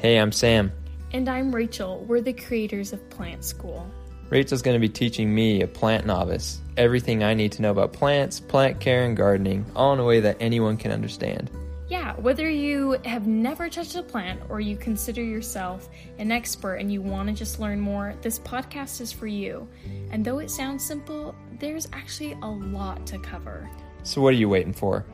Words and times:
Hey, 0.00 0.16
I'm 0.16 0.32
Sam. 0.32 0.72
And 1.12 1.28
I'm 1.28 1.54
Rachel. 1.54 2.02
We're 2.08 2.22
the 2.22 2.32
creators 2.32 2.94
of 2.94 3.10
Plant 3.10 3.44
School. 3.44 3.86
Rachel's 4.30 4.62
going 4.62 4.74
to 4.74 4.80
be 4.80 4.88
teaching 4.88 5.34
me, 5.34 5.60
a 5.60 5.66
plant 5.66 6.06
novice, 6.06 6.62
everything 6.78 7.22
I 7.22 7.34
need 7.34 7.52
to 7.52 7.60
know 7.60 7.70
about 7.70 7.92
plants, 7.92 8.40
plant 8.40 8.80
care, 8.80 9.04
and 9.04 9.14
gardening, 9.14 9.66
all 9.76 9.92
in 9.92 9.98
a 9.98 10.04
way 10.04 10.20
that 10.20 10.38
anyone 10.40 10.78
can 10.78 10.90
understand. 10.90 11.50
Yeah, 11.86 12.14
whether 12.14 12.48
you 12.48 12.92
have 13.04 13.26
never 13.26 13.68
touched 13.68 13.94
a 13.94 14.02
plant 14.02 14.40
or 14.48 14.58
you 14.58 14.74
consider 14.74 15.22
yourself 15.22 15.90
an 16.16 16.32
expert 16.32 16.76
and 16.76 16.90
you 16.90 17.02
want 17.02 17.28
to 17.28 17.34
just 17.34 17.60
learn 17.60 17.78
more, 17.78 18.14
this 18.22 18.38
podcast 18.38 19.02
is 19.02 19.12
for 19.12 19.26
you. 19.26 19.68
And 20.12 20.24
though 20.24 20.38
it 20.38 20.50
sounds 20.50 20.82
simple, 20.82 21.34
there's 21.58 21.86
actually 21.92 22.32
a 22.40 22.48
lot 22.48 23.06
to 23.08 23.18
cover. 23.18 23.68
So, 24.04 24.22
what 24.22 24.30
are 24.32 24.38
you 24.38 24.48
waiting 24.48 24.72
for? 24.72 25.04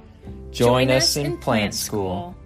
Join, 0.53 0.87
Join 0.87 0.91
us, 0.93 1.03
us, 1.03 1.16
in, 1.16 1.25
Plant, 1.25 1.41
plant 1.41 1.75
school. 1.75 2.35
school. 2.35 2.46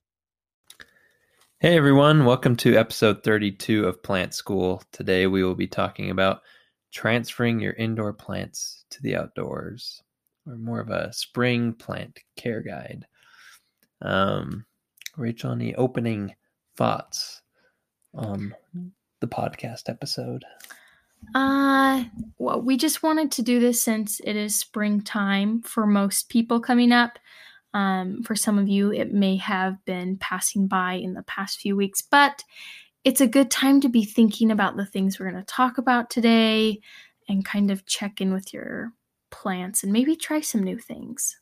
Hey 1.61 1.77
everyone, 1.77 2.25
welcome 2.25 2.55
to 2.55 2.75
episode 2.75 3.23
32 3.23 3.85
of 3.85 4.01
Plant 4.01 4.33
School. 4.33 4.81
Today 4.91 5.27
we 5.27 5.43
will 5.43 5.53
be 5.53 5.67
talking 5.67 6.09
about 6.09 6.41
transferring 6.91 7.59
your 7.59 7.73
indoor 7.73 8.13
plants 8.13 8.83
to 8.89 9.03
the 9.03 9.15
outdoors, 9.15 10.01
or 10.47 10.57
more 10.57 10.79
of 10.79 10.89
a 10.89 11.13
spring 11.13 11.73
plant 11.73 12.17
care 12.35 12.61
guide. 12.61 13.05
Um, 14.01 14.65
Rachel, 15.15 15.51
any 15.51 15.75
opening 15.75 16.33
thoughts 16.77 17.43
on 18.15 18.55
the 19.19 19.27
podcast 19.27 19.87
episode? 19.87 20.43
Uh, 21.35 22.05
well, 22.39 22.59
we 22.59 22.75
just 22.75 23.03
wanted 23.03 23.31
to 23.33 23.43
do 23.43 23.59
this 23.59 23.79
since 23.79 24.19
it 24.21 24.35
is 24.35 24.55
springtime 24.55 25.61
for 25.61 25.85
most 25.85 26.27
people 26.27 26.59
coming 26.59 26.91
up. 26.91 27.19
Um, 27.73 28.23
for 28.23 28.35
some 28.35 28.59
of 28.59 28.67
you, 28.67 28.91
it 28.91 29.13
may 29.13 29.37
have 29.37 29.83
been 29.85 30.17
passing 30.17 30.67
by 30.67 30.93
in 30.93 31.13
the 31.13 31.23
past 31.23 31.59
few 31.59 31.75
weeks, 31.75 32.01
but 32.01 32.43
it's 33.03 33.21
a 33.21 33.27
good 33.27 33.49
time 33.49 33.81
to 33.81 33.89
be 33.89 34.03
thinking 34.03 34.51
about 34.51 34.77
the 34.77 34.85
things 34.85 35.19
we're 35.19 35.31
going 35.31 35.43
to 35.43 35.53
talk 35.53 35.77
about 35.77 36.09
today 36.09 36.79
and 37.27 37.45
kind 37.45 37.71
of 37.71 37.85
check 37.85 38.21
in 38.21 38.33
with 38.33 38.53
your 38.53 38.91
plants 39.31 39.83
and 39.83 39.91
maybe 39.91 40.15
try 40.15 40.41
some 40.41 40.63
new 40.63 40.77
things. 40.77 41.37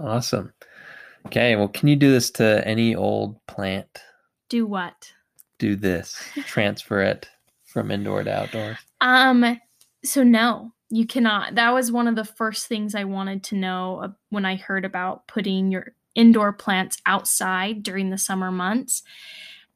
Awesome. 0.00 0.52
Okay, 1.26 1.56
well, 1.56 1.68
can 1.68 1.88
you 1.88 1.96
do 1.96 2.10
this 2.10 2.30
to 2.32 2.66
any 2.66 2.94
old 2.94 3.44
plant? 3.46 4.02
Do 4.48 4.66
what? 4.66 5.12
Do 5.58 5.76
this. 5.76 6.22
Transfer 6.46 7.00
it 7.02 7.28
from 7.64 7.90
indoor 7.90 8.22
to 8.24 8.32
outdoors. 8.32 8.78
Um, 9.00 9.58
so 10.04 10.22
no, 10.22 10.72
you 10.90 11.06
cannot. 11.06 11.54
That 11.54 11.72
was 11.72 11.90
one 11.90 12.08
of 12.08 12.16
the 12.16 12.24
first 12.24 12.66
things 12.66 12.94
I 12.94 13.04
wanted 13.04 13.42
to 13.44 13.56
know 13.56 14.14
when 14.30 14.44
I 14.44 14.56
heard 14.56 14.84
about 14.84 15.26
putting 15.26 15.70
your 15.70 15.94
indoor 16.14 16.52
plants 16.52 16.98
outside 17.06 17.82
during 17.82 18.10
the 18.10 18.18
summer 18.18 18.52
months. 18.52 19.02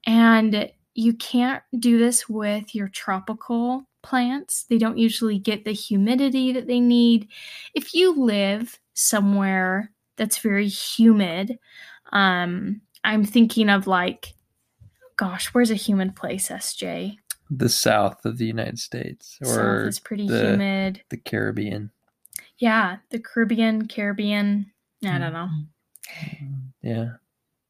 And 0.06 0.70
you 0.94 1.14
can't 1.14 1.62
do 1.78 1.98
this 1.98 2.28
with 2.28 2.74
your 2.74 2.88
tropical 2.88 3.84
plants. 4.02 4.64
They 4.68 4.78
don't 4.78 4.98
usually 4.98 5.38
get 5.38 5.64
the 5.64 5.72
humidity 5.72 6.52
that 6.52 6.66
they 6.66 6.80
need. 6.80 7.28
If 7.74 7.94
you 7.94 8.14
live 8.18 8.78
somewhere 8.94 9.92
that's 10.16 10.38
very 10.38 10.68
humid, 10.68 11.58
um, 12.12 12.80
I'm 13.04 13.24
thinking 13.24 13.68
of 13.68 13.86
like, 13.86 14.34
gosh, 15.16 15.48
where's 15.48 15.70
a 15.70 15.76
humid 15.76 16.16
place, 16.16 16.48
SJ? 16.48 17.16
The 17.50 17.68
south 17.68 18.24
of 18.24 18.38
the 18.38 18.46
United 18.46 18.78
States, 18.78 19.38
or 19.40 19.46
south 19.46 19.88
is 19.88 20.00
pretty 20.00 20.26
the, 20.26 20.50
humid. 20.50 21.02
The 21.10 21.16
Caribbean. 21.16 21.90
Yeah, 22.58 22.96
the 23.10 23.18
Caribbean, 23.18 23.86
Caribbean. 23.88 24.70
I 25.04 25.18
don't 25.18 25.32
know. 25.32 25.48
Mm-hmm. 26.22 26.54
Yeah, 26.82 27.10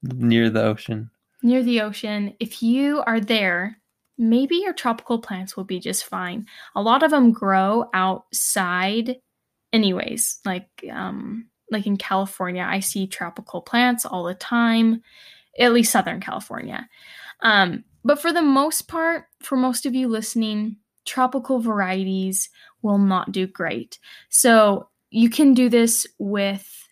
near 0.02 0.50
the 0.50 0.62
ocean. 0.62 1.10
Near 1.42 1.62
the 1.62 1.80
ocean. 1.82 2.34
If 2.40 2.62
you 2.62 3.02
are 3.06 3.20
there, 3.20 3.78
maybe 4.16 4.56
your 4.56 4.72
tropical 4.72 5.18
plants 5.18 5.56
will 5.56 5.64
be 5.64 5.78
just 5.78 6.04
fine. 6.04 6.46
A 6.74 6.82
lot 6.82 7.02
of 7.02 7.10
them 7.10 7.32
grow 7.32 7.88
outside, 7.94 9.16
anyways. 9.72 10.40
Like, 10.44 10.68
um, 10.90 11.46
like 11.70 11.86
in 11.86 11.96
California, 11.96 12.66
I 12.68 12.80
see 12.80 13.06
tropical 13.06 13.60
plants 13.60 14.04
all 14.04 14.24
the 14.24 14.34
time. 14.34 15.02
At 15.58 15.72
least 15.72 15.92
Southern 15.92 16.20
California. 16.20 16.88
Um, 17.40 17.84
but 18.04 18.20
for 18.20 18.32
the 18.32 18.42
most 18.42 18.88
part, 18.88 19.26
for 19.41 19.56
most 19.56 19.86
of 19.86 19.94
you 19.94 20.09
listening, 20.09 20.76
tropical 21.04 21.59
varieties 21.59 22.50
will 22.82 22.98
not 22.98 23.32
do 23.32 23.47
great. 23.47 23.98
So 24.28 24.88
you 25.10 25.31
can 25.31 25.54
do 25.54 25.69
this 25.69 26.06
with 26.19 26.87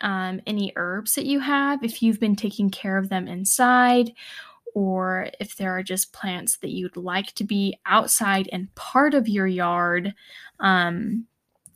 um, 0.00 0.40
any 0.46 0.72
herbs 0.76 1.14
that 1.14 1.26
you 1.26 1.40
have 1.40 1.82
if 1.82 2.02
you've 2.02 2.20
been 2.20 2.36
taking 2.36 2.70
care 2.70 2.98
of 2.98 3.08
them 3.08 3.28
inside, 3.28 4.12
or 4.74 5.28
if 5.40 5.56
there 5.56 5.76
are 5.76 5.82
just 5.82 6.12
plants 6.12 6.56
that 6.58 6.70
you'd 6.70 6.96
like 6.96 7.32
to 7.34 7.44
be 7.44 7.78
outside 7.86 8.48
and 8.52 8.74
part 8.74 9.14
of 9.14 9.28
your 9.28 9.46
yard. 9.46 10.14
Um, 10.60 11.26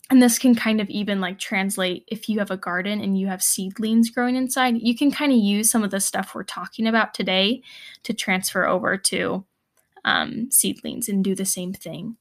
and 0.08 0.22
this 0.22 0.38
can 0.38 0.54
kind 0.54 0.80
of 0.80 0.88
even 0.88 1.20
like 1.20 1.38
translate 1.38 2.04
if 2.06 2.28
you 2.28 2.38
have 2.38 2.50
a 2.50 2.56
garden 2.56 3.00
and 3.00 3.18
you 3.18 3.26
have 3.26 3.42
seedlings 3.42 4.10
growing 4.10 4.36
inside 4.36 4.76
you 4.80 4.96
can 4.96 5.10
kind 5.10 5.32
of 5.32 5.38
use 5.38 5.70
some 5.70 5.82
of 5.82 5.90
the 5.90 6.00
stuff 6.00 6.34
we're 6.34 6.44
talking 6.44 6.86
about 6.86 7.12
today 7.14 7.62
to 8.02 8.14
transfer 8.14 8.66
over 8.66 8.96
to 8.96 9.44
um, 10.06 10.48
seedlings 10.50 11.08
and 11.08 11.22
do 11.22 11.34
the 11.34 11.44
same 11.44 11.74
thing. 11.74 12.16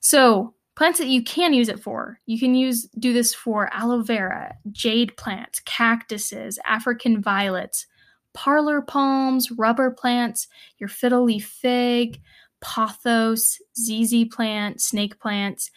So 0.00 0.54
plants 0.76 0.98
that 0.98 1.08
you 1.08 1.22
can 1.22 1.54
use 1.54 1.68
it 1.68 1.80
for 1.80 2.18
you 2.26 2.38
can 2.38 2.54
use 2.54 2.88
do 2.98 3.12
this 3.12 3.34
for 3.34 3.68
aloe 3.74 4.00
vera 4.00 4.54
jade 4.70 5.14
plants 5.18 5.60
cactuses 5.66 6.58
african 6.64 7.20
violets 7.20 7.86
parlor 8.32 8.80
palms 8.80 9.50
rubber 9.50 9.90
plants 9.90 10.48
your 10.78 10.88
fiddle 10.88 11.24
leaf 11.24 11.46
fig 11.46 12.18
pothos 12.62 13.60
ZZ 13.76 14.24
plant, 14.30 14.80
snake 14.80 15.18
plants 15.18 15.70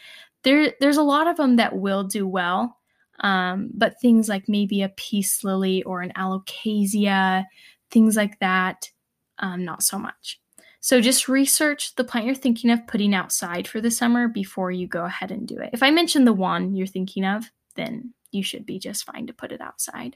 there 0.46 0.74
there's 0.80 0.98
a 0.98 1.04
lot 1.04 1.28
of 1.28 1.36
them 1.36 1.58
that 1.58 1.76
will 1.76 2.06
do 2.06 2.26
well 2.26 2.78
um, 3.20 3.70
but 3.74 4.00
things 4.02 4.30
like 4.30 4.48
maybe 4.48 4.82
a 4.82 4.90
peace 4.90 5.44
lily 5.44 5.84
or 5.84 6.02
an 6.02 6.14
alocasia 6.16 7.44
things 7.92 8.16
like 8.16 8.40
that 8.40 8.90
um, 9.40 9.66
not 9.66 9.84
so 9.84 9.98
much. 9.98 10.40
So 10.80 11.02
just 11.02 11.28
research 11.28 11.96
the 11.96 12.04
plant 12.04 12.28
you're 12.28 12.36
thinking 12.36 12.70
of 12.70 12.86
putting 12.88 13.16
outside 13.16 13.68
for 13.68 13.82
the 13.82 13.90
summer 13.90 14.28
before 14.28 14.72
you 14.72 14.88
go 14.88 15.06
ahead 15.06 15.32
and 15.32 15.48
do 15.48 15.58
it. 15.58 15.72
If 15.74 15.82
i 15.82 15.90
mention 15.90 16.26
the 16.26 16.34
one 16.34 16.76
you're 16.76 16.88
thinking 16.88 17.26
of 17.26 17.50
then 17.76 18.14
you 18.32 18.44
should 18.44 18.66
be 18.66 18.80
just 18.80 19.06
fine 19.06 19.28
to 19.28 19.34
put 19.34 19.52
it 19.52 19.62
outside. 19.62 20.16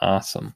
Awesome. 0.00 0.54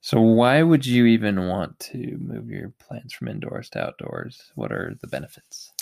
So 0.00 0.20
why 0.20 0.62
would 0.62 0.84
you 0.84 1.06
even 1.06 1.48
want 1.48 1.78
to 1.80 2.16
move 2.18 2.50
your 2.50 2.72
plants 2.78 3.14
from 3.14 3.28
indoors 3.28 3.70
to 3.70 3.86
outdoors? 3.86 4.52
What 4.54 4.70
are 4.70 4.94
the 5.00 5.06
benefits 5.06 5.72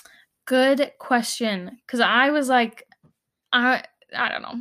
Good 0.46 0.92
question. 0.98 1.78
Because 1.86 2.00
I 2.00 2.30
was 2.30 2.48
like, 2.48 2.86
I 3.52 3.84
I 4.16 4.30
don't 4.30 4.42
know. 4.42 4.60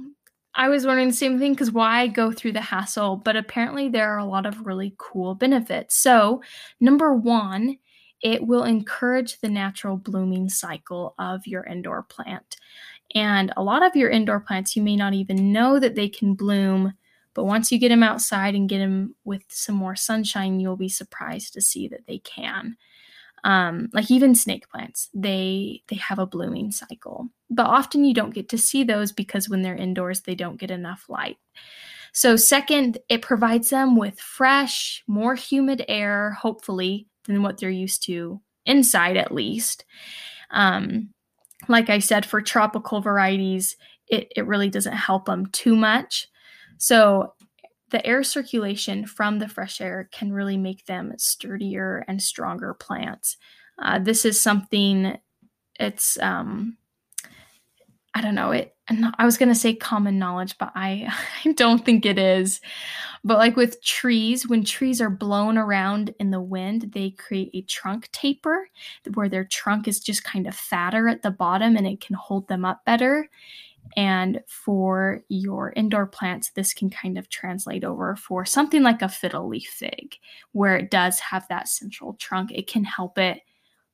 I 0.55 0.69
was 0.69 0.85
wondering 0.85 1.09
the 1.09 1.13
same 1.15 1.39
thing 1.39 1.53
because 1.53 1.71
why 1.71 2.07
go 2.07 2.31
through 2.31 2.53
the 2.53 2.61
hassle? 2.61 3.17
But 3.17 3.37
apparently, 3.37 3.89
there 3.89 4.13
are 4.13 4.19
a 4.19 4.25
lot 4.25 4.45
of 4.45 4.65
really 4.67 4.95
cool 4.97 5.35
benefits. 5.35 5.95
So, 5.95 6.43
number 6.81 7.13
one, 7.15 7.77
it 8.21 8.45
will 8.47 8.63
encourage 8.65 9.39
the 9.39 9.49
natural 9.49 9.97
blooming 9.97 10.49
cycle 10.49 11.15
of 11.19 11.47
your 11.47 11.63
indoor 11.65 12.03
plant. 12.03 12.57
And 13.15 13.53
a 13.57 13.63
lot 13.63 13.83
of 13.83 13.95
your 13.95 14.09
indoor 14.09 14.39
plants, 14.41 14.75
you 14.75 14.83
may 14.83 14.95
not 14.95 15.13
even 15.13 15.51
know 15.53 15.79
that 15.79 15.95
they 15.95 16.09
can 16.09 16.35
bloom 16.35 16.93
But 17.33 17.45
once 17.45 17.71
you 17.71 17.79
get 17.79 17.89
them 17.89 18.03
outside 18.03 18.55
and 18.55 18.69
get 18.69 18.79
them 18.79 19.15
with 19.25 19.43
some 19.49 19.75
more 19.75 19.95
sunshine, 19.95 20.59
you'll 20.59 20.77
be 20.77 20.89
surprised 20.89 21.53
to 21.53 21.61
see 21.61 21.87
that 21.89 22.05
they 22.07 22.19
can. 22.19 22.77
Um, 23.43 23.89
like 23.91 24.11
even 24.11 24.35
snake 24.35 24.69
plants, 24.69 25.09
they 25.13 25.81
they 25.87 25.95
have 25.95 26.19
a 26.19 26.27
blooming 26.27 26.71
cycle, 26.71 27.29
but 27.49 27.65
often 27.65 28.03
you 28.03 28.13
don't 28.13 28.33
get 28.33 28.49
to 28.49 28.57
see 28.57 28.83
those 28.83 29.11
because 29.11 29.49
when 29.49 29.63
they're 29.63 29.75
indoors, 29.75 30.21
they 30.21 30.35
don't 30.35 30.59
get 30.59 30.69
enough 30.69 31.05
light. 31.09 31.37
So, 32.13 32.35
second, 32.35 32.97
it 33.09 33.21
provides 33.21 33.69
them 33.69 33.95
with 33.95 34.19
fresh, 34.19 35.03
more 35.07 35.35
humid 35.35 35.85
air, 35.87 36.31
hopefully, 36.31 37.07
than 37.25 37.41
what 37.41 37.57
they're 37.57 37.69
used 37.69 38.03
to 38.05 38.41
inside, 38.65 39.17
at 39.17 39.33
least. 39.33 39.85
Um, 40.51 41.09
like 41.67 41.89
I 41.89 41.99
said, 41.99 42.25
for 42.25 42.41
tropical 42.41 43.01
varieties, 43.01 43.77
it, 44.07 44.31
it 44.35 44.45
really 44.45 44.69
doesn't 44.69 44.93
help 44.93 45.25
them 45.25 45.45
too 45.47 45.75
much. 45.75 46.27
So, 46.77 47.33
the 47.91 48.05
air 48.05 48.23
circulation 48.23 49.05
from 49.05 49.39
the 49.39 49.47
fresh 49.47 49.79
air 49.81 50.09
can 50.11 50.33
really 50.33 50.57
make 50.57 50.85
them 50.85 51.13
sturdier 51.17 52.03
and 52.07 52.21
stronger 52.21 52.73
plants. 52.73 53.37
Uh, 53.81 53.99
this 53.99 54.25
is 54.25 54.39
something 54.39 55.17
it's 55.79 56.17
um, 56.19 56.77
I 58.13 58.21
don't 58.21 58.35
know 58.35 58.51
it. 58.51 58.75
I 59.17 59.25
was 59.25 59.37
gonna 59.37 59.55
say 59.55 59.73
common 59.73 60.19
knowledge, 60.19 60.57
but 60.57 60.71
I 60.75 61.07
I 61.45 61.53
don't 61.53 61.83
think 61.85 62.05
it 62.05 62.19
is. 62.19 62.61
But 63.23 63.37
like 63.37 63.55
with 63.55 63.83
trees, 63.83 64.47
when 64.47 64.63
trees 64.63 64.99
are 64.99 65.09
blown 65.09 65.57
around 65.57 66.13
in 66.19 66.31
the 66.31 66.41
wind, 66.41 66.91
they 66.93 67.11
create 67.11 67.51
a 67.53 67.61
trunk 67.61 68.09
taper 68.11 68.67
where 69.13 69.29
their 69.29 69.45
trunk 69.45 69.87
is 69.87 69.99
just 69.99 70.23
kind 70.23 70.47
of 70.47 70.55
fatter 70.55 71.07
at 71.07 71.21
the 71.21 71.31
bottom 71.31 71.77
and 71.77 71.85
it 71.85 72.01
can 72.01 72.15
hold 72.15 72.47
them 72.47 72.65
up 72.65 72.83
better. 72.83 73.29
And 73.97 74.41
for 74.47 75.23
your 75.27 75.73
indoor 75.75 76.05
plants, 76.05 76.51
this 76.51 76.73
can 76.73 76.89
kind 76.89 77.17
of 77.17 77.29
translate 77.29 77.83
over 77.83 78.15
for 78.15 78.45
something 78.45 78.83
like 78.83 79.01
a 79.01 79.09
fiddle 79.09 79.49
leaf 79.49 79.69
fig, 79.69 80.15
where 80.53 80.77
it 80.77 80.91
does 80.91 81.19
have 81.19 81.47
that 81.49 81.67
central 81.67 82.13
trunk. 82.13 82.51
It 82.53 82.67
can 82.67 82.83
help 82.83 83.17
it 83.17 83.41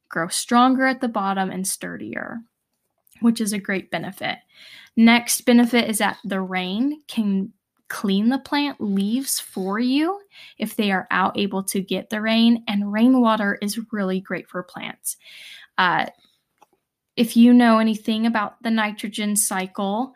grow 0.09 0.27
stronger 0.27 0.85
at 0.85 1.01
the 1.01 1.07
bottom 1.07 1.49
and 1.49 1.67
sturdier 1.67 2.41
which 3.21 3.41
is 3.41 3.53
a 3.53 3.59
great 3.59 3.91
benefit. 3.91 4.37
Next 4.95 5.41
benefit 5.41 5.89
is 5.89 5.99
that 5.99 6.17
the 6.23 6.41
rain 6.41 7.01
can 7.07 7.53
clean 7.89 8.29
the 8.29 8.39
plant 8.39 8.81
leaves 8.81 9.39
for 9.39 9.79
you 9.79 10.19
if 10.57 10.75
they 10.75 10.91
are 10.91 11.07
out 11.09 11.37
able 11.37 11.63
to 11.63 11.81
get 11.81 12.09
the 12.09 12.21
rain, 12.21 12.63
and 12.67 12.91
rainwater 12.91 13.57
is 13.61 13.79
really 13.91 14.19
great 14.19 14.49
for 14.49 14.63
plants. 14.63 15.17
Uh, 15.77 16.07
if 17.17 17.35
you 17.35 17.51
know 17.53 17.79
anything 17.79 18.25
about 18.25 18.61
the 18.61 18.71
nitrogen 18.71 19.35
cycle, 19.35 20.13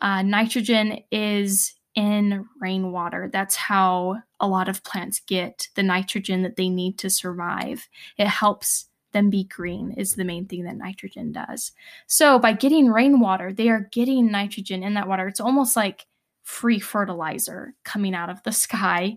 uh, 0.00 0.22
nitrogen 0.22 1.00
is 1.10 1.74
in 1.94 2.46
rainwater. 2.60 3.28
That's 3.32 3.56
how 3.56 4.16
a 4.40 4.48
lot 4.48 4.68
of 4.68 4.82
plants 4.84 5.20
get 5.20 5.68
the 5.74 5.82
nitrogen 5.82 6.42
that 6.42 6.56
they 6.56 6.68
need 6.68 6.98
to 6.98 7.10
survive. 7.10 7.88
It 8.18 8.26
helps 8.26 8.86
them 9.12 9.30
be 9.30 9.44
green 9.44 9.92
is 9.92 10.14
the 10.14 10.24
main 10.24 10.46
thing 10.46 10.64
that 10.64 10.76
nitrogen 10.76 11.32
does. 11.32 11.72
So 12.06 12.38
by 12.38 12.52
getting 12.52 12.88
rainwater, 12.88 13.52
they 13.52 13.68
are 13.68 13.88
getting 13.92 14.30
nitrogen 14.30 14.82
in 14.82 14.94
that 14.94 15.08
water. 15.08 15.28
It's 15.28 15.40
almost 15.40 15.76
like 15.76 16.06
free 16.42 16.80
fertilizer 16.80 17.74
coming 17.84 18.14
out 18.14 18.28
of 18.28 18.42
the 18.42 18.52
sky. 18.52 19.16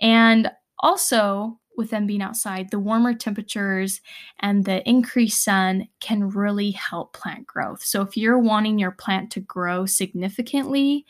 And 0.00 0.50
also, 0.80 1.58
with 1.78 1.90
them 1.90 2.06
being 2.06 2.20
outside, 2.20 2.70
the 2.70 2.78
warmer 2.78 3.14
temperatures 3.14 4.02
and 4.40 4.64
the 4.64 4.86
increased 4.86 5.42
sun 5.42 5.88
can 6.00 6.28
really 6.28 6.72
help 6.72 7.14
plant 7.14 7.46
growth. 7.46 7.82
So, 7.82 8.02
if 8.02 8.16
you're 8.16 8.38
wanting 8.38 8.78
your 8.78 8.90
plant 8.90 9.30
to 9.32 9.40
grow 9.40 9.86
significantly, 9.86 11.06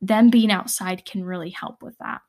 them 0.00 0.30
being 0.30 0.50
outside 0.50 1.04
can 1.04 1.24
really 1.24 1.50
help 1.50 1.82
with 1.82 1.96
that. 1.98 2.22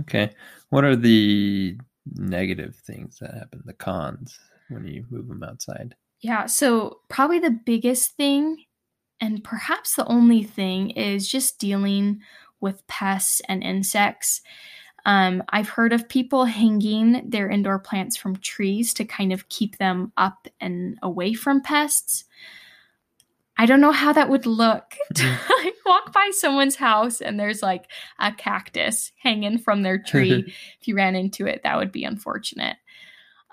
Okay. 0.00 0.30
What 0.70 0.84
are 0.84 0.96
the 0.96 1.78
negative 2.14 2.76
things 2.76 3.18
that 3.20 3.34
happen, 3.34 3.62
the 3.64 3.72
cons 3.72 4.38
when 4.68 4.86
you 4.86 5.04
move 5.10 5.28
them 5.28 5.42
outside? 5.42 5.94
Yeah, 6.20 6.46
so 6.46 7.00
probably 7.08 7.38
the 7.38 7.58
biggest 7.64 8.12
thing, 8.16 8.64
and 9.20 9.42
perhaps 9.42 9.96
the 9.96 10.06
only 10.06 10.42
thing, 10.42 10.90
is 10.90 11.28
just 11.28 11.58
dealing 11.58 12.20
with 12.60 12.86
pests 12.86 13.40
and 13.48 13.62
insects. 13.62 14.42
Um, 15.08 15.42
I've 15.48 15.70
heard 15.70 15.94
of 15.94 16.06
people 16.06 16.44
hanging 16.44 17.22
their 17.30 17.48
indoor 17.48 17.78
plants 17.78 18.14
from 18.14 18.36
trees 18.36 18.92
to 18.92 19.06
kind 19.06 19.32
of 19.32 19.48
keep 19.48 19.78
them 19.78 20.12
up 20.18 20.48
and 20.60 20.98
away 21.02 21.32
from 21.32 21.62
pests. 21.62 22.26
I 23.56 23.64
don't 23.64 23.80
know 23.80 23.90
how 23.90 24.12
that 24.12 24.28
would 24.28 24.44
look 24.44 24.90
to 25.14 25.22
mm-hmm. 25.22 25.52
like 25.66 25.74
walk 25.86 26.12
by 26.12 26.30
someone's 26.34 26.76
house 26.76 27.22
and 27.22 27.40
there's 27.40 27.62
like 27.62 27.90
a 28.18 28.32
cactus 28.32 29.10
hanging 29.16 29.56
from 29.56 29.82
their 29.82 29.96
tree. 29.98 30.44
if 30.80 30.86
you 30.86 30.94
ran 30.94 31.16
into 31.16 31.46
it, 31.46 31.62
that 31.62 31.78
would 31.78 31.90
be 31.90 32.04
unfortunate. 32.04 32.76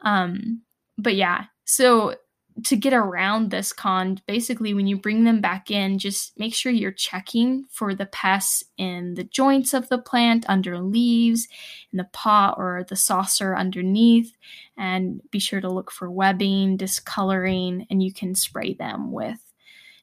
Um, 0.03 0.61
but 0.97 1.15
yeah, 1.15 1.45
so 1.63 2.15
to 2.63 2.77
get 2.77 2.93
around 2.93 3.51
this 3.51 3.73
con, 3.73 4.19
basically 4.27 4.73
when 4.73 4.87
you 4.87 4.97
bring 4.97 5.25
them 5.25 5.41
back 5.41 5.69
in, 5.69 5.99
just 5.99 6.39
make 6.39 6.53
sure 6.53 6.71
you're 6.71 6.91
checking 6.91 7.65
for 7.69 7.93
the 7.93 8.05
pests 8.05 8.63
in 8.77 9.13
the 9.15 9.25
joints 9.25 9.73
of 9.73 9.89
the 9.89 9.97
plant, 9.97 10.45
under 10.47 10.79
leaves, 10.79 11.47
in 11.91 11.97
the 11.97 12.07
pot 12.13 12.55
or 12.57 12.85
the 12.87 12.95
saucer 12.95 13.55
underneath, 13.57 14.33
and 14.77 15.21
be 15.31 15.39
sure 15.39 15.59
to 15.59 15.69
look 15.69 15.91
for 15.91 16.09
webbing, 16.09 16.77
discoloring, 16.77 17.85
and 17.89 18.01
you 18.01 18.13
can 18.13 18.33
spray 18.33 18.73
them 18.73 19.11
with 19.11 19.39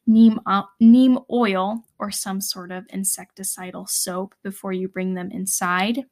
neem, 0.07 0.39
uh, 0.45 0.65
neem 0.79 1.19
oil 1.31 1.83
or 1.99 2.11
some 2.11 2.41
sort 2.41 2.71
of 2.71 2.87
insecticidal 2.89 3.89
soap 3.89 4.35
before 4.43 4.75
you 4.75 4.89
bring 4.89 5.15
them 5.15 5.31
inside. 5.31 6.05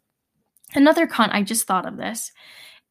Another 0.74 1.06
con, 1.06 1.28
I 1.30 1.42
just 1.42 1.66
thought 1.66 1.86
of 1.86 1.98
this, 1.98 2.32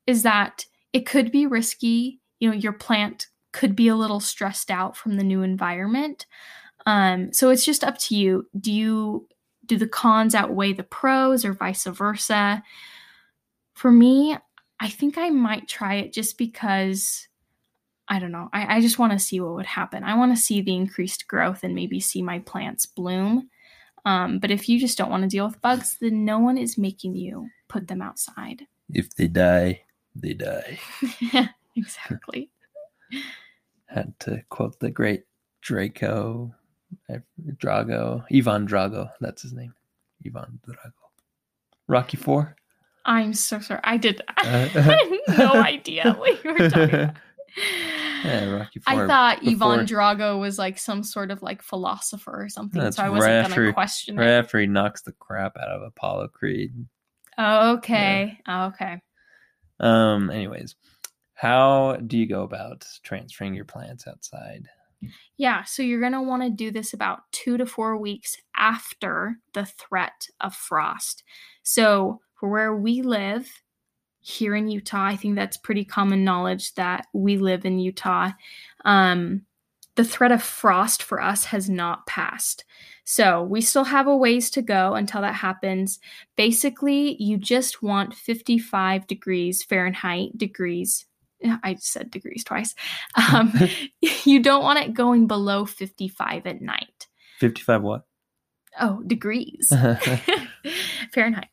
is 0.06 0.22
that 0.22 0.66
it 0.94 1.08
could 1.08 1.32
be 1.32 1.48
risky. 1.48 2.20
You 2.40 2.50
know, 2.50 2.56
your 2.56 2.74
plant 2.74 3.28
could 3.52 3.76
be 3.76 3.88
a 3.88 3.96
little 3.96 4.20
stressed 4.20 4.72
out 4.72 4.96
from 4.96 5.18
the 5.18 5.24
new 5.24 5.42
environment. 5.42 6.26
Um, 6.86 7.34
so 7.34 7.50
it's 7.50 7.66
just 7.66 7.84
up 7.84 7.98
to 8.00 8.16
you. 8.16 8.48
Do 8.60 8.72
you 8.72 9.28
do 9.66 9.78
the 9.78 9.88
cons 9.88 10.36
outweigh 10.36 10.74
the 10.74 10.84
pros 10.84 11.46
or 11.46 11.54
vice 11.54 11.86
versa? 11.86 12.64
For 13.74 13.92
me, 13.92 14.38
I 14.80 14.90
think 14.90 15.18
I 15.18 15.30
might 15.30 15.68
try 15.68 15.96
it 15.96 16.14
just 16.14 16.38
because 16.38 17.28
I 18.08 18.20
don't 18.20 18.32
know. 18.32 18.50
I, 18.52 18.78
I 18.78 18.82
just 18.82 18.98
want 18.98 19.14
to 19.14 19.20
see 19.20 19.40
what 19.40 19.54
would 19.54 19.68
happen. 19.68 20.04
I 20.04 20.18
want 20.18 20.36
to 20.36 20.42
see 20.42 20.62
the 20.62 20.76
increased 20.76 21.28
growth 21.28 21.64
and 21.64 21.76
maybe 21.76 22.00
see 22.00 22.24
my 22.24 22.40
plants 22.40 22.86
bloom. 22.88 23.50
Um, 24.06 24.40
but 24.40 24.50
if 24.50 24.68
you 24.68 24.80
just 24.80 24.98
don't 24.98 25.12
want 25.12 25.24
to 25.24 25.30
deal 25.30 25.46
with 25.46 25.62
bugs, 25.62 25.98
then 26.02 26.26
no 26.26 26.40
one 26.40 26.58
is 26.58 26.78
making 26.78 27.16
you 27.16 27.50
put 27.68 27.88
them 27.88 28.02
outside. 28.02 28.66
If 28.92 29.14
they 29.16 29.28
die, 29.28 29.82
they 30.16 30.34
die. 30.34 30.80
yeah, 31.20 31.50
exactly. 31.76 32.50
Had 33.88 34.20
to 34.22 34.44
quote 34.50 34.80
the 34.80 34.92
great 34.92 35.24
Draco, 35.62 36.54
Drago, 37.56 38.24
Ivan 38.34 38.68
Drago. 38.68 39.10
That's 39.20 39.42
his 39.42 39.54
name. 39.54 39.74
Ivan 40.26 40.60
Drago. 40.68 40.92
Rocky 41.88 42.18
Four. 42.18 42.56
I'm 43.06 43.34
so 43.34 43.60
sorry. 43.60 43.82
I 43.84 43.98
did. 43.98 44.22
I 44.38 44.44
had 44.44 45.38
no 45.38 45.54
idea 45.64 46.14
what 46.14 46.44
you 46.44 46.54
were 46.54 46.70
talking 46.70 46.96
about. 46.96 47.16
Yeah, 48.24 48.50
Rocky 48.52 48.82
I 48.86 49.08
thought 49.08 49.40
before. 49.40 49.74
Ivan 49.74 49.86
Drago 49.86 50.40
was 50.40 50.60
like 50.60 50.78
some 50.78 51.04
sort 51.04 51.32
of 51.32 51.42
like 51.42 51.62
philosopher 51.62 52.44
or 52.44 52.50
something, 52.50 52.82
That's 52.82 52.98
so 52.98 53.04
I 53.04 53.10
wasn't 53.10 53.48
right 53.48 53.56
gonna 53.56 53.74
question 53.74 54.18
right 54.18 54.24
it. 54.24 54.28
Right 54.28 54.34
after 54.38 54.60
he 54.60 54.68
knocks 54.68 55.02
the 55.02 55.14
crap 55.14 55.56
out 55.58 55.70
of 55.70 55.82
Apollo 55.82 56.28
Creed. 56.30 56.74
Oh, 57.38 57.76
okay. 57.78 58.38
Yeah. 58.46 58.66
Oh, 58.66 58.68
okay. 58.68 59.02
Um. 59.80 60.30
Anyways, 60.30 60.76
how 61.40 61.98
do 62.08 62.18
you 62.18 62.26
go 62.26 62.44
about 62.44 62.86
transferring 63.04 63.54
your 63.54 63.66
plants 63.66 64.08
outside? 64.08 64.68
Yeah, 65.38 65.64
so 65.64 65.82
you're 65.82 66.02
going 66.02 66.12
to 66.12 66.22
want 66.22 66.44
to 66.44 66.50
do 66.50 66.72
this 66.72 66.94
about 66.94 67.22
two 67.32 67.58
to 67.58 67.66
four 67.66 67.96
weeks 67.96 68.36
after 68.56 69.38
the 69.54 69.66
threat 69.66 70.28
of 70.42 70.54
frost. 70.54 71.24
So, 71.64 72.20
for 72.34 72.50
where 72.50 72.76
we 72.76 73.02
live, 73.02 73.50
here 74.22 74.56
in 74.56 74.68
Utah. 74.68 75.06
I 75.06 75.16
think 75.16 75.36
that's 75.36 75.58
pretty 75.58 75.86
common 75.86 76.24
knowledge 76.24 76.74
that 76.76 77.08
we 77.14 77.38
live 77.38 77.66
in 77.66 77.80
Utah. 77.80 78.32
Um, 78.86 79.46
the 79.96 80.04
threat 80.04 80.32
of 80.32 80.44
frost 80.44 81.04
for 81.04 81.22
us 81.22 81.46
has 81.46 81.70
not 81.70 82.06
passed. 82.06 82.64
So 83.04 83.44
we 83.44 83.62
still 83.62 83.86
have 83.86 84.08
a 84.08 84.16
ways 84.16 84.50
to 84.52 84.62
go 84.62 84.94
until 84.94 85.22
that 85.22 85.36
happens. 85.36 86.00
Basically, 86.36 87.22
you 87.22 87.38
just 87.38 87.82
want 87.82 88.14
55 88.14 89.08
degrees 89.08 89.64
Fahrenheit 89.64 90.38
degrees. 90.38 91.06
I 91.44 91.76
said 91.80 92.12
degrees 92.12 92.44
twice. 92.44 92.76
Um, 93.16 93.54
you 94.24 94.42
don't 94.42 94.64
want 94.64 94.80
it 94.80 94.94
going 94.94 95.28
below 95.28 95.66
55 95.66 96.46
at 96.46 96.62
night. 96.62 97.08
55 97.40 97.82
what? 97.82 98.06
Oh, 98.80 99.02
degrees 99.06 99.74
Fahrenheit. 101.14 101.48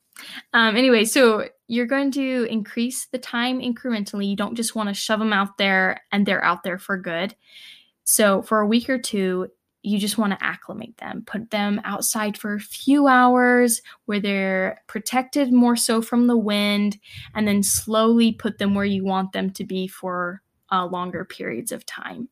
Um, 0.52 0.76
anyway, 0.76 1.04
so 1.04 1.48
you're 1.68 1.86
going 1.86 2.10
to 2.12 2.46
increase 2.50 3.06
the 3.06 3.18
time 3.18 3.60
incrementally. 3.60 4.28
You 4.28 4.36
don't 4.36 4.54
just 4.54 4.74
want 4.74 4.88
to 4.88 4.94
shove 4.94 5.18
them 5.18 5.32
out 5.32 5.58
there 5.58 6.02
and 6.12 6.24
they're 6.24 6.44
out 6.44 6.62
there 6.62 6.78
for 6.78 6.96
good. 6.96 7.34
So 8.04 8.42
for 8.42 8.60
a 8.60 8.66
week 8.66 8.88
or 8.88 8.98
two, 8.98 9.48
you 9.86 10.00
just 10.00 10.18
want 10.18 10.32
to 10.32 10.44
acclimate 10.44 10.96
them, 10.96 11.22
put 11.26 11.50
them 11.52 11.80
outside 11.84 12.36
for 12.36 12.54
a 12.54 12.60
few 12.60 13.06
hours 13.06 13.80
where 14.06 14.18
they're 14.18 14.82
protected 14.88 15.52
more 15.52 15.76
so 15.76 16.02
from 16.02 16.26
the 16.26 16.36
wind, 16.36 16.98
and 17.36 17.46
then 17.46 17.62
slowly 17.62 18.32
put 18.32 18.58
them 18.58 18.74
where 18.74 18.84
you 18.84 19.04
want 19.04 19.30
them 19.32 19.48
to 19.50 19.64
be 19.64 19.86
for 19.86 20.42
uh, 20.72 20.84
longer 20.84 21.24
periods 21.24 21.70
of 21.70 21.86
time. 21.86 22.28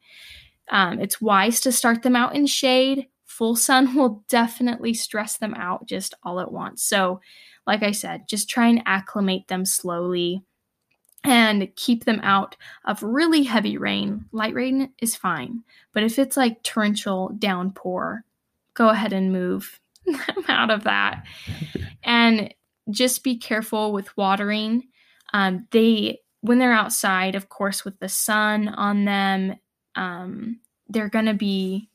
Um, 0.71 0.99
it's 0.99 1.21
wise 1.21 1.61
to 1.61 1.71
start 1.71 2.03
them 2.03 2.17
out 2.17 2.35
in 2.35 2.47
shade. 2.47 3.07
Full 3.25 3.55
sun 3.55 3.95
will 3.97 4.25
definitely 4.29 4.93
stress 4.93 5.37
them 5.37 5.55
out 5.55 5.87
just 5.87 6.13
all 6.25 6.41
at 6.41 6.51
once. 6.51 6.83
So, 6.83 7.21
like 7.69 7.85
I 7.85 7.93
said, 7.93 8.29
just 8.29 8.51
try 8.51 8.67
and 8.67 8.83
acclimate 8.85 9.47
them 9.47 9.65
slowly 9.65 10.43
and 11.25 11.75
keep 11.75 12.05
them 12.05 12.21
out 12.23 12.57
of 12.85 13.03
really 13.03 13.43
heavy 13.43 13.79
rain. 13.79 14.27
Light 14.31 14.55
rain 14.55 14.91
is 15.01 15.17
fine, 15.17 15.65
but 15.93 16.03
if 16.03 16.19
it's 16.19 16.37
like 16.37 16.63
torrential 16.63 17.31
downpour, 17.39 18.25
go 18.75 18.91
ahead 18.91 19.13
and 19.13 19.33
move 19.33 19.81
them 20.07 20.45
out 20.49 20.71
of 20.71 20.85
that. 20.85 21.25
and 22.05 22.53
just 22.91 23.25
be 23.25 23.37
careful 23.39 23.93
with 23.93 24.17
watering. 24.17 24.85
Um, 25.33 25.67
they 25.71 26.21
when 26.43 26.59
they're 26.59 26.75
outside, 26.75 27.35
of 27.35 27.49
course, 27.49 27.87
with 27.87 27.99
the 28.01 28.09
sun 28.09 28.69
on 28.69 29.07
them, 29.07 29.57
um, 29.97 30.61
they're 30.91 31.09
going 31.09 31.25
to 31.25 31.33
be 31.33 31.89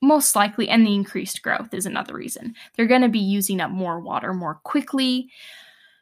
most 0.00 0.36
likely, 0.36 0.68
and 0.68 0.86
the 0.86 0.94
increased 0.94 1.42
growth 1.42 1.74
is 1.74 1.86
another 1.86 2.14
reason. 2.14 2.54
They're 2.74 2.86
going 2.86 3.02
to 3.02 3.08
be 3.08 3.18
using 3.18 3.60
up 3.60 3.72
more 3.72 3.98
water 3.98 4.32
more 4.32 4.60
quickly. 4.62 5.28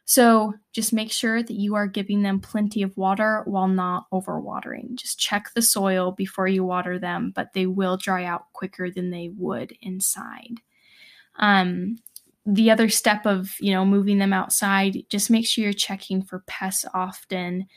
So 0.09 0.55
just 0.73 0.91
make 0.91 1.11
sure 1.11 1.43
that 1.43 1.53
you 1.53 1.75
are 1.75 1.85
giving 1.85 2.23
them 2.23 2.39
plenty 2.39 2.81
of 2.81 2.97
water 2.97 3.43
while 3.45 3.67
not 3.67 4.09
overwatering. 4.11 4.95
Just 4.95 5.19
check 5.19 5.51
the 5.53 5.61
soil 5.61 6.13
before 6.13 6.47
you 6.47 6.63
water 6.63 6.97
them, 6.97 7.31
but 7.35 7.53
they 7.53 7.67
will 7.67 7.95
dry 7.95 8.23
out 8.23 8.45
quicker 8.53 8.89
than 8.89 9.11
they 9.11 9.29
would 9.37 9.71
inside. 9.83 10.61
Um, 11.37 11.97
the 12.43 12.71
other 12.71 12.89
step 12.89 13.27
of 13.27 13.53
you 13.59 13.71
know 13.71 13.85
moving 13.85 14.17
them 14.17 14.33
outside 14.33 14.97
just 15.09 15.29
make 15.29 15.47
sure 15.47 15.63
you're 15.63 15.73
checking 15.73 16.23
for 16.23 16.43
pests 16.47 16.85
often 16.95 17.67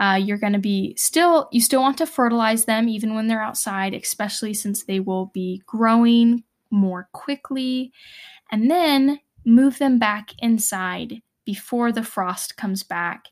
uh, 0.00 0.18
you're 0.20 0.38
going 0.38 0.54
to 0.54 0.58
be 0.58 0.96
still 0.96 1.48
you 1.52 1.60
still 1.60 1.82
want 1.82 1.98
to 1.98 2.06
fertilize 2.06 2.64
them 2.64 2.88
even 2.88 3.14
when 3.14 3.28
they're 3.28 3.42
outside 3.42 3.94
especially 3.94 4.52
since 4.52 4.82
they 4.82 4.98
will 4.98 5.26
be 5.26 5.62
growing 5.66 6.42
more 6.72 7.08
quickly 7.12 7.92
and 8.50 8.68
then 8.68 9.20
move 9.44 9.78
them 9.78 10.00
back 10.00 10.30
inside 10.40 11.22
before 11.48 11.90
the 11.90 12.02
frost 12.02 12.58
comes 12.58 12.82
back 12.82 13.28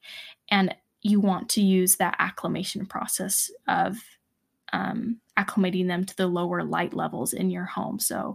and 0.50 0.74
you 1.02 1.20
want 1.20 1.50
to 1.50 1.60
use 1.60 1.96
that 1.96 2.16
acclimation 2.18 2.86
process 2.86 3.50
of 3.68 3.98
um, 4.72 5.20
acclimating 5.38 5.86
them 5.86 6.02
to 6.02 6.16
the 6.16 6.26
lower 6.26 6.64
light 6.64 6.94
levels 6.94 7.34
in 7.34 7.50
your 7.50 7.66
home 7.66 7.98
so 7.98 8.34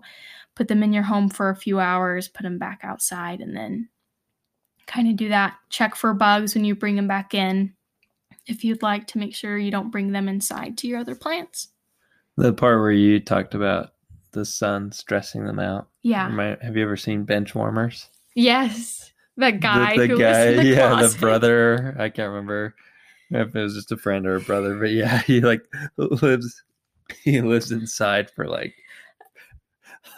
put 0.55 0.67
them 0.67 0.83
in 0.83 0.93
your 0.93 1.01
home 1.01 1.29
for 1.29 1.49
a 1.49 1.55
few 1.55 1.79
hours, 1.79 2.27
put 2.27 2.43
them 2.43 2.59
back 2.59 2.81
outside, 2.83 3.41
and 3.41 3.57
then 3.57 3.89
kind 4.85 5.09
of 5.09 5.15
do 5.15 5.29
that. 5.29 5.55
Check 5.71 5.95
for 5.95 6.13
bugs 6.13 6.53
when 6.53 6.63
you 6.63 6.75
bring 6.75 6.95
them 6.95 7.07
back 7.07 7.33
in 7.33 7.73
if 8.45 8.63
you'd 8.63 8.83
like 8.83 9.07
to 9.07 9.17
make 9.17 9.33
sure 9.33 9.57
you 9.57 9.71
don't 9.71 9.89
bring 9.89 10.11
them 10.11 10.29
inside 10.29 10.77
to 10.77 10.87
your 10.87 10.99
other 10.99 11.15
plants. 11.15 11.69
The 12.37 12.53
part 12.53 12.79
where 12.79 12.91
you 12.91 13.19
talked 13.19 13.55
about 13.55 13.93
the 14.33 14.45
sun 14.45 14.91
stressing 14.91 15.43
them 15.43 15.57
out. 15.57 15.87
Yeah. 16.03 16.29
have 16.61 16.77
you 16.77 16.83
ever 16.83 16.97
seen 16.97 17.23
bench 17.23 17.55
warmers? 17.55 18.09
Yes. 18.35 19.10
The 19.37 19.51
guy 19.51 19.95
the, 19.95 20.01
the 20.01 20.07
who 20.07 20.19
guy, 20.19 20.45
lives 20.45 20.59
in 20.59 20.65
the 20.65 20.69
yeah, 20.71 20.87
closet. 20.89 21.13
the 21.13 21.19
brother. 21.19 21.95
I 21.97 22.09
can't 22.09 22.29
remember 22.29 22.75
if 23.29 23.55
it 23.55 23.59
was 23.59 23.75
just 23.75 23.91
a 23.91 23.97
friend 23.97 24.27
or 24.27 24.35
a 24.35 24.41
brother, 24.41 24.75
but 24.77 24.91
yeah, 24.91 25.19
he 25.27 25.41
like 25.41 25.63
lives 25.97 26.63
he 27.23 27.41
lives 27.41 27.71
inside 27.71 28.29
for 28.31 28.47
like 28.47 28.75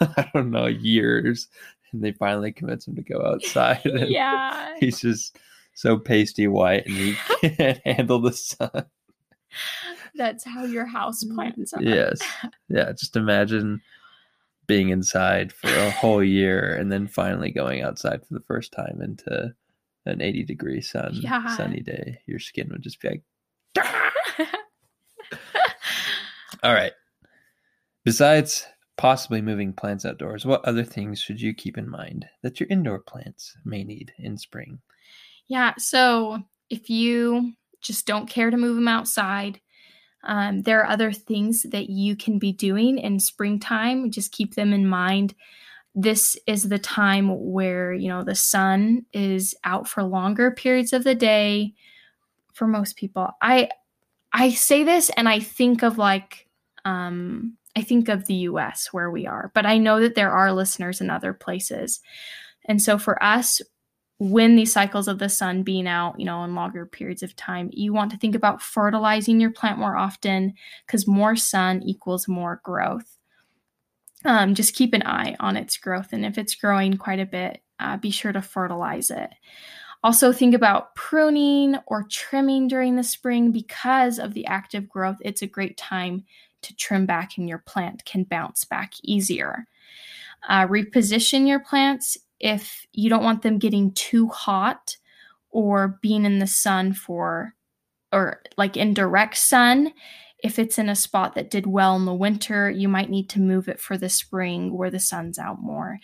I 0.00 0.30
don't 0.34 0.50
know, 0.50 0.66
years. 0.66 1.48
And 1.92 2.02
they 2.02 2.12
finally 2.12 2.52
convince 2.52 2.86
him 2.86 2.96
to 2.96 3.02
go 3.02 3.24
outside. 3.24 3.82
And 3.84 4.08
yeah. 4.08 4.74
He's 4.80 5.00
just 5.00 5.38
so 5.74 5.98
pasty 5.98 6.46
white 6.46 6.86
and 6.86 6.94
he 6.94 7.16
can't 7.40 7.80
handle 7.84 8.20
the 8.20 8.32
sun. 8.32 8.86
That's 10.14 10.44
how 10.44 10.64
your 10.64 10.86
house 10.86 11.24
mm, 11.24 11.34
plants 11.34 11.72
are. 11.72 11.82
Yes. 11.82 12.20
Yeah. 12.68 12.92
Just 12.92 13.16
imagine 13.16 13.80
being 14.66 14.88
inside 14.90 15.52
for 15.52 15.68
a 15.68 15.90
whole 15.90 16.22
year 16.22 16.74
and 16.74 16.90
then 16.90 17.06
finally 17.06 17.50
going 17.50 17.82
outside 17.82 18.20
for 18.26 18.34
the 18.34 18.40
first 18.46 18.72
time 18.72 19.00
into 19.02 19.54
an 20.06 20.20
80 20.20 20.44
degree 20.44 20.80
sun 20.80 21.12
Yeah. 21.14 21.56
sunny 21.56 21.80
day. 21.80 22.20
Your 22.26 22.38
skin 22.38 22.68
would 22.70 22.82
just 22.82 23.00
be 23.00 23.08
like, 23.08 23.22
all 26.62 26.72
right. 26.74 26.92
Besides 28.04 28.66
possibly 28.96 29.40
moving 29.42 29.72
plants 29.72 30.04
outdoors, 30.04 30.44
what 30.46 30.64
other 30.64 30.84
things 30.84 31.20
should 31.20 31.40
you 31.40 31.54
keep 31.54 31.76
in 31.78 31.88
mind 31.88 32.26
that 32.42 32.60
your 32.60 32.68
indoor 32.68 33.00
plants 33.00 33.56
may 33.64 33.82
need 33.84 34.12
in 34.18 34.36
spring? 34.38 34.78
Yeah, 35.48 35.74
so 35.78 36.42
if 36.70 36.88
you 36.88 37.52
just 37.82 38.06
don't 38.06 38.28
care 38.28 38.50
to 38.50 38.56
move 38.56 38.76
them 38.76 38.88
outside, 38.88 39.60
um, 40.24 40.62
there 40.62 40.80
are 40.80 40.90
other 40.90 41.12
things 41.12 41.64
that 41.70 41.90
you 41.90 42.16
can 42.16 42.38
be 42.38 42.52
doing 42.52 42.98
in 42.98 43.20
springtime. 43.20 44.10
Just 44.10 44.32
keep 44.32 44.54
them 44.54 44.72
in 44.72 44.86
mind. 44.86 45.34
This 45.94 46.36
is 46.46 46.64
the 46.64 46.78
time 46.78 47.28
where, 47.52 47.92
you 47.92 48.08
know, 48.08 48.24
the 48.24 48.34
sun 48.34 49.04
is 49.12 49.54
out 49.64 49.86
for 49.86 50.02
longer 50.02 50.50
periods 50.50 50.92
of 50.92 51.04
the 51.04 51.14
day 51.14 51.74
for 52.52 52.66
most 52.66 52.96
people. 52.96 53.30
I 53.40 53.68
I 54.32 54.50
say 54.50 54.82
this 54.82 55.10
and 55.10 55.28
I 55.28 55.38
think 55.40 55.82
of 55.82 55.98
like 55.98 56.48
um 56.84 57.56
I 57.76 57.82
think 57.82 58.08
of 58.08 58.26
the 58.26 58.34
US 58.34 58.88
where 58.92 59.10
we 59.10 59.26
are, 59.26 59.50
but 59.54 59.66
I 59.66 59.78
know 59.78 60.00
that 60.00 60.14
there 60.14 60.32
are 60.32 60.52
listeners 60.52 61.00
in 61.00 61.10
other 61.10 61.32
places. 61.32 62.00
And 62.66 62.80
so 62.80 62.98
for 62.98 63.22
us, 63.22 63.60
when 64.18 64.56
these 64.56 64.72
cycles 64.72 65.08
of 65.08 65.18
the 65.18 65.28
sun 65.28 65.62
being 65.62 65.88
out, 65.88 66.18
you 66.18 66.24
know, 66.24 66.44
in 66.44 66.54
longer 66.54 66.86
periods 66.86 67.22
of 67.22 67.34
time, 67.36 67.70
you 67.72 67.92
want 67.92 68.10
to 68.12 68.16
think 68.16 68.34
about 68.34 68.62
fertilizing 68.62 69.40
your 69.40 69.50
plant 69.50 69.78
more 69.78 69.96
often 69.96 70.54
because 70.86 71.06
more 71.06 71.34
sun 71.34 71.82
equals 71.82 72.28
more 72.28 72.60
growth. 72.62 73.18
Um, 74.24 74.54
just 74.54 74.74
keep 74.74 74.94
an 74.94 75.02
eye 75.02 75.36
on 75.40 75.56
its 75.56 75.76
growth. 75.76 76.12
And 76.12 76.24
if 76.24 76.38
it's 76.38 76.54
growing 76.54 76.96
quite 76.96 77.20
a 77.20 77.26
bit, 77.26 77.60
uh, 77.80 77.96
be 77.96 78.10
sure 78.10 78.32
to 78.32 78.40
fertilize 78.40 79.10
it. 79.10 79.30
Also, 80.02 80.32
think 80.32 80.54
about 80.54 80.94
pruning 80.94 81.76
or 81.86 82.06
trimming 82.10 82.68
during 82.68 82.94
the 82.94 83.02
spring 83.02 83.52
because 83.52 84.18
of 84.18 84.34
the 84.34 84.46
active 84.46 84.88
growth. 84.88 85.16
It's 85.20 85.42
a 85.42 85.46
great 85.46 85.76
time 85.76 86.24
to 86.62 86.76
trim 86.76 87.04
back 87.04 87.36
and 87.36 87.48
your 87.48 87.58
plant 87.58 88.04
can 88.04 88.24
bounce 88.24 88.64
back 88.64 88.92
easier. 89.02 89.66
Uh, 90.48 90.66
reposition 90.66 91.48
your 91.48 91.60
plants 91.60 92.18
if 92.40 92.86
you 92.92 93.08
don't 93.08 93.24
want 93.24 93.42
them 93.42 93.58
getting 93.58 93.92
too 93.92 94.28
hot 94.28 94.96
or 95.50 95.98
being 96.02 96.24
in 96.24 96.40
the 96.40 96.46
sun 96.46 96.92
for, 96.92 97.54
or 98.12 98.42
like 98.56 98.76
in 98.76 98.92
direct 98.92 99.36
sun. 99.36 99.92
If 100.42 100.58
it's 100.58 100.78
in 100.78 100.88
a 100.88 100.96
spot 100.96 101.36
that 101.36 101.50
did 101.50 101.66
well 101.66 101.96
in 101.96 102.04
the 102.04 102.12
winter, 102.12 102.68
you 102.68 102.88
might 102.88 103.08
need 103.08 103.30
to 103.30 103.40
move 103.40 103.68
it 103.68 103.80
for 103.80 103.96
the 103.96 104.08
spring 104.08 104.76
where 104.76 104.90
the 104.90 105.00
sun's 105.00 105.38
out 105.38 105.62
more. 105.62 105.98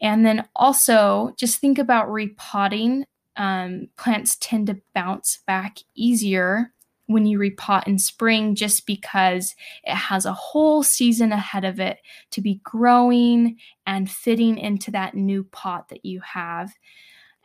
And 0.00 0.24
then 0.24 0.46
also 0.54 1.34
just 1.38 1.60
think 1.60 1.78
about 1.78 2.12
repotting. 2.12 3.06
Um, 3.36 3.88
plants 3.96 4.36
tend 4.36 4.68
to 4.68 4.80
bounce 4.94 5.40
back 5.46 5.78
easier 5.96 6.73
when 7.06 7.26
you 7.26 7.38
repot 7.38 7.86
in 7.86 7.98
spring 7.98 8.54
just 8.54 8.86
because 8.86 9.54
it 9.84 9.94
has 9.94 10.24
a 10.24 10.32
whole 10.32 10.82
season 10.82 11.32
ahead 11.32 11.64
of 11.64 11.78
it 11.78 11.98
to 12.30 12.40
be 12.40 12.60
growing 12.64 13.58
and 13.86 14.10
fitting 14.10 14.56
into 14.56 14.90
that 14.90 15.14
new 15.14 15.44
pot 15.44 15.88
that 15.90 16.04
you 16.04 16.20
have. 16.20 16.72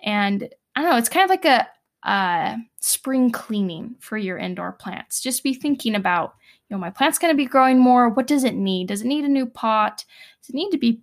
And 0.04 0.48
I 0.76 0.82
don't 0.82 0.92
know, 0.92 0.98
it's 0.98 1.10
kind 1.10 1.26
of 1.26 1.30
like 1.30 1.46
a, 1.46 1.68
a 2.04 2.56
spring 2.80 3.32
cleaning 3.32 3.96
for 4.00 4.18
your 4.18 4.38
indoor 4.38 4.72
plants. 4.72 5.22
Just 5.22 5.44
be 5.44 5.54
thinking 5.54 5.96
about, 5.96 6.36
you 6.70 6.76
know, 6.76 6.80
my 6.80 6.90
plant's 6.90 7.20
going 7.20 7.34
to 7.34 7.38
be 7.38 7.46
growing 7.46 7.80
more. 7.80 8.10
What 8.10 8.28
does 8.28 8.46
it 8.46 8.56
need? 8.56 8.88
Does 8.88 9.02
it 9.02 9.08
need 9.08 9.26
a 9.26 9.30
new 9.30 9.46
pot? 9.46 10.06
Does 10.42 10.50
it 10.50 10.56
need 10.56 10.72
to 10.72 10.78
be 10.78 11.02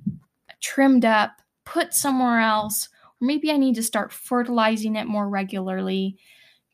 trimmed 0.63 1.05
up, 1.05 1.43
put 1.67 1.93
somewhere 1.93 2.41
else? 2.41 2.89
Or 3.21 3.27
maybe 3.27 3.51
I 3.51 3.59
need 3.59 3.75
to 3.75 3.83
start 3.83 4.13
fertilizing 4.13 4.97
it 4.97 5.07
more 5.07 5.29
regularly 5.29 6.17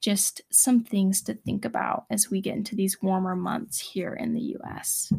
just 0.03 0.43
some 0.51 0.83
things 0.83 1.23
to 1.23 1.33
think 1.33 1.65
about 1.65 2.05
as 2.11 2.31
we 2.31 2.41
get 2.43 2.57
into 2.57 2.75
these 2.75 3.01
warmer 3.01 3.37
months 3.37 3.79
here 3.79 4.13
in 4.13 4.35
the 4.35 4.57
US. 4.59 5.13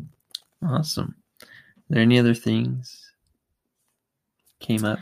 Awesome. 0.62 1.16
Are 1.42 1.48
there 1.90 2.02
any 2.02 2.20
other 2.20 2.36
things 2.36 3.12
came 4.60 4.86
up 4.86 5.00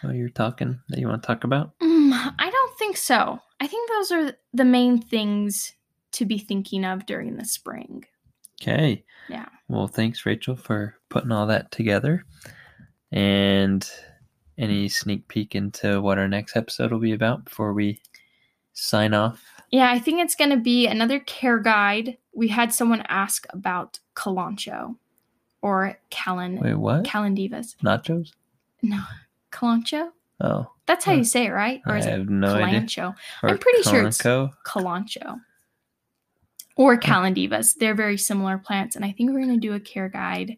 while 0.00 0.14
you're 0.14 0.30
talking 0.30 0.80
that 0.88 0.98
you 0.98 1.06
want 1.06 1.22
to 1.22 1.26
talk 1.26 1.44
about? 1.44 1.78
Mm, 1.78 2.34
I 2.38 2.50
don't 2.50 2.78
think 2.78 2.96
so. 2.96 3.38
I 3.60 3.66
think 3.66 3.90
those 3.90 4.12
are 4.12 4.32
the 4.54 4.64
main 4.64 5.00
things 5.00 5.74
to 6.12 6.24
be 6.24 6.38
thinking 6.38 6.84
of 6.84 7.06
during 7.06 7.36
the 7.36 7.44
spring. 7.44 8.04
Okay. 8.60 9.04
Yeah. 9.28 9.46
Well, 9.68 9.88
thanks, 9.88 10.24
Rachel, 10.24 10.56
for 10.56 10.96
putting 11.10 11.32
all 11.32 11.46
that 11.46 11.70
together. 11.70 12.24
And 13.12 13.88
any 14.56 14.88
sneak 14.88 15.28
peek 15.28 15.54
into 15.54 16.00
what 16.00 16.18
our 16.18 16.28
next 16.28 16.56
episode 16.56 16.92
will 16.92 16.98
be 16.98 17.12
about 17.12 17.44
before 17.44 17.72
we 17.72 18.00
sign 18.78 19.14
off? 19.14 19.42
Yeah, 19.70 19.90
I 19.90 19.98
think 19.98 20.20
it's 20.20 20.34
going 20.34 20.50
to 20.50 20.56
be 20.56 20.86
another 20.86 21.20
care 21.20 21.58
guide. 21.58 22.16
We 22.34 22.48
had 22.48 22.72
someone 22.72 23.02
ask 23.08 23.46
about 23.50 23.98
Kalancho. 24.14 24.96
or 25.60 25.98
Callan 26.10 26.58
Wait, 26.60 26.74
what? 26.76 27.04
Calandivas. 27.04 27.74
Nachos? 27.82 28.32
No, 28.82 29.02
Calancho. 29.50 30.10
Oh, 30.40 30.70
That's 30.86 31.04
how 31.04 31.12
Huh. 31.12 31.18
you 31.18 31.24
say 31.24 31.46
it, 31.46 31.50
right? 31.50 31.80
Or 31.84 31.94
I 31.94 31.98
is 31.98 32.06
it 32.06 32.10
have 32.10 32.28
no 32.28 32.54
idea. 32.54 32.80
Calancho? 32.82 33.14
I'm 33.42 33.58
pretty 33.58 33.82
sure 33.82 34.06
it's-? 34.06 34.18
Calancho. 34.22 35.40
Or 36.76 36.96
Calandivas. 36.96 37.74
They're 37.74 37.96
very 37.96 38.16
similar 38.16 38.56
plants, 38.56 38.94
and 38.94 39.04
I 39.04 39.10
think 39.10 39.30
we're 39.32 39.44
going 39.44 39.60
to 39.60 39.66
do 39.68 39.74
a 39.74 39.80
care 39.80 40.08
guide. 40.08 40.56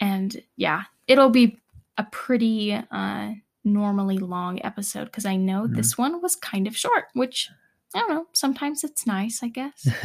And 0.00 0.42
yeah, 0.56 0.82
it'll 1.06 1.30
be 1.30 1.60
a 1.96 2.04
pretty 2.10 2.72
uh, 2.74 3.30
normally 3.64 4.18
long 4.18 4.60
episode 4.64 5.06
because 5.06 5.24
I 5.26 5.36
know 5.36 5.62
Mhm. 5.66 5.74
this 5.76 5.96
one 5.98 6.20
was 6.22 6.36
kind 6.36 6.66
of 6.66 6.76
short, 6.76 7.04
which 7.14 7.50
I 7.94 7.98
don't 8.00 8.10
know. 8.10 8.26
Sometimes 8.32 8.84
it's 8.84 9.06
nice, 9.06 9.42
I 9.42 9.48
guess. 9.48 9.88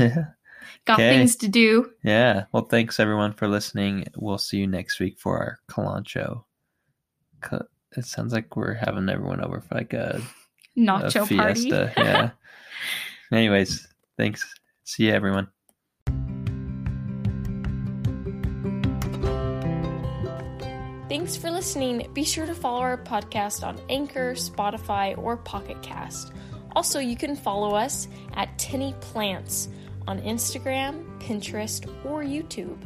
Got 0.86 1.00
Okay. 1.00 1.18
things 1.18 1.36
to 1.38 1.48
do. 1.48 1.92
Yeah. 2.04 2.46
Well, 2.52 2.66
thanks 2.66 3.00
everyone 3.00 3.34
for 3.34 3.48
listening. 3.48 4.06
We'll 4.16 4.38
see 4.38 4.58
you 4.58 4.68
next 4.68 5.00
week 5.00 5.20
for 5.20 5.38
our 5.38 5.60
Kalancho. 5.70 6.44
Ca- 7.42 7.66
It 7.98 8.06
sounds 8.06 8.34
like 8.34 8.56
we're 8.56 8.76
having 8.76 9.10
everyone 9.10 9.42
over 9.44 9.62
for 9.62 9.76
like 9.76 9.94
a, 9.94 10.22
a 10.78 10.80
Nacho 10.80 11.36
party. 11.38 11.62
fiesta. 11.70 11.92
yeah. 11.98 12.30
Anyways, 13.32 13.88
thanks. 14.18 14.46
See 14.84 15.06
you, 15.08 15.12
everyone. 15.14 15.48
Thanks 21.10 21.36
for 21.36 21.50
listening. 21.50 22.08
Be 22.14 22.24
sure 22.24 22.46
to 22.46 22.54
follow 22.54 22.82
our 22.82 22.96
podcast 22.96 23.66
on 23.66 23.82
Anchor, 23.90 24.34
Spotify, 24.34 25.18
or 25.18 25.38
Pocket 25.38 25.82
Cast. 25.82 26.32
Also, 26.76 27.00
you 27.00 27.18
can 27.18 27.36
follow 27.36 27.74
us 27.74 28.08
at 28.36 28.56
Tenny 28.60 28.94
Plants 29.02 29.70
on 30.08 30.22
Instagram, 30.22 31.04
Pinterest, 31.20 31.88
or 32.06 32.22
YouTube. 32.22 32.78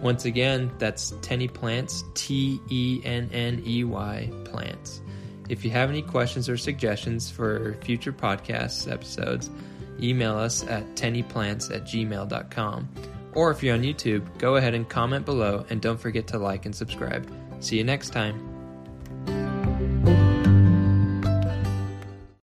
Once 0.00 0.26
again, 0.26 0.70
that's 0.78 1.12
Tenny 1.20 1.48
Plants, 1.48 2.04
T 2.14 2.60
E 2.70 3.00
N 3.04 3.28
N 3.32 3.64
E 3.66 3.82
Y 3.82 4.30
Plants. 4.44 5.02
If 5.48 5.64
you 5.64 5.72
have 5.72 5.90
any 5.90 6.02
questions 6.02 6.48
or 6.48 6.56
suggestions 6.56 7.28
for 7.28 7.74
future 7.82 8.12
podcast 8.12 8.90
episodes, 8.90 9.50
email 10.00 10.36
us 10.36 10.64
at 10.68 10.84
tennyplants 10.94 11.74
at 11.74 11.82
gmail.com. 11.82 12.88
Or 13.34 13.50
if 13.50 13.62
you're 13.62 13.74
on 13.74 13.82
YouTube, 13.82 14.26
go 14.38 14.56
ahead 14.56 14.74
and 14.74 14.88
comment 14.88 15.24
below 15.24 15.64
and 15.70 15.80
don't 15.80 16.00
forget 16.00 16.26
to 16.28 16.38
like 16.38 16.66
and 16.66 16.74
subscribe. 16.74 17.30
See 17.60 17.76
you 17.76 17.84
next 17.84 18.10
time. 18.10 18.47